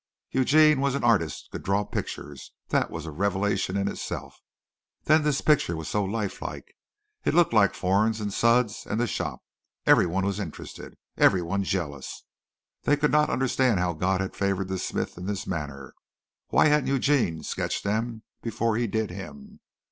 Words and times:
Eugene 0.31 0.81
was 0.81 0.95
an 0.95 1.03
artist 1.03 1.49
could 1.51 1.61
draw 1.61 1.83
pictures 1.83 2.53
that 2.69 2.89
was 2.89 3.05
a 3.05 3.11
revelation 3.11 3.77
in 3.77 3.87
itself. 3.87 4.39
Then 5.03 5.21
this 5.21 5.41
picture 5.41 5.77
was 5.77 5.89
so 5.89 6.03
life 6.03 6.41
like. 6.41 6.73
It 7.23 7.35
looked 7.35 7.53
like 7.53 7.75
Fornes 7.75 8.19
and 8.19 8.33
Sudds 8.33 8.87
and 8.87 8.99
the 8.99 9.05
shop. 9.05 9.43
Everyone 9.85 10.25
was 10.25 10.39
interested. 10.39 10.95
Everyone 11.17 11.63
jealous. 11.63 12.23
They 12.81 12.97
could 12.97 13.11
not 13.11 13.29
understand 13.29 13.79
how 13.79 13.93
God 13.93 14.21
had 14.21 14.35
favored 14.35 14.69
the 14.69 14.79
smith 14.79 15.19
in 15.19 15.27
this 15.27 15.45
manner. 15.45 15.93
Why 16.47 16.65
hadn't 16.69 16.89
Eugene 16.89 17.43
sketched 17.43 17.83
them 17.83 18.23
before 18.41 18.77
he 18.77 18.87
did 18.87 19.11
him? 19.11 19.59